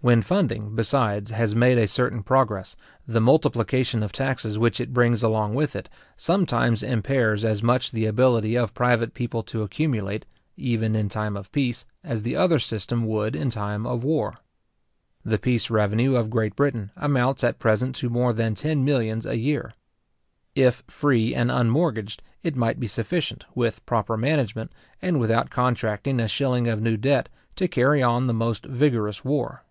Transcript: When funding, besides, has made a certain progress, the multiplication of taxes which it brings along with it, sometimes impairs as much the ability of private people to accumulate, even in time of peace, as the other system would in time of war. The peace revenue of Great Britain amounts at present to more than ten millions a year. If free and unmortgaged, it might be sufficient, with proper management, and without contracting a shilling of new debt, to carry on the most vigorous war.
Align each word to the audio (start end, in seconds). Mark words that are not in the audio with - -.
When 0.00 0.22
funding, 0.22 0.76
besides, 0.76 1.32
has 1.32 1.56
made 1.56 1.76
a 1.76 1.88
certain 1.88 2.22
progress, 2.22 2.76
the 3.04 3.20
multiplication 3.20 4.04
of 4.04 4.12
taxes 4.12 4.56
which 4.56 4.80
it 4.80 4.92
brings 4.92 5.24
along 5.24 5.54
with 5.56 5.74
it, 5.74 5.88
sometimes 6.16 6.84
impairs 6.84 7.44
as 7.44 7.64
much 7.64 7.90
the 7.90 8.06
ability 8.06 8.54
of 8.56 8.74
private 8.74 9.12
people 9.12 9.42
to 9.42 9.62
accumulate, 9.64 10.24
even 10.56 10.94
in 10.94 11.08
time 11.08 11.36
of 11.36 11.50
peace, 11.50 11.84
as 12.04 12.22
the 12.22 12.36
other 12.36 12.60
system 12.60 13.06
would 13.06 13.34
in 13.34 13.50
time 13.50 13.84
of 13.88 14.04
war. 14.04 14.36
The 15.24 15.36
peace 15.36 15.68
revenue 15.68 16.14
of 16.14 16.30
Great 16.30 16.54
Britain 16.54 16.92
amounts 16.96 17.42
at 17.42 17.58
present 17.58 17.96
to 17.96 18.08
more 18.08 18.32
than 18.32 18.54
ten 18.54 18.84
millions 18.84 19.26
a 19.26 19.36
year. 19.36 19.72
If 20.54 20.84
free 20.86 21.34
and 21.34 21.50
unmortgaged, 21.50 22.20
it 22.44 22.54
might 22.54 22.78
be 22.78 22.86
sufficient, 22.86 23.46
with 23.52 23.84
proper 23.84 24.16
management, 24.16 24.70
and 25.02 25.18
without 25.18 25.50
contracting 25.50 26.20
a 26.20 26.28
shilling 26.28 26.68
of 26.68 26.80
new 26.80 26.96
debt, 26.96 27.28
to 27.56 27.66
carry 27.66 28.00
on 28.00 28.28
the 28.28 28.32
most 28.32 28.64
vigorous 28.64 29.24
war. 29.24 29.64